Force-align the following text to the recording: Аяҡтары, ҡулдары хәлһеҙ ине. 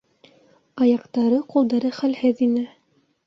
Аяҡтары, 0.85 1.43
ҡулдары 1.55 1.93
хәлһеҙ 1.99 2.41
ине. 2.49 2.65